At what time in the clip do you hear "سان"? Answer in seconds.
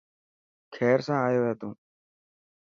1.07-1.19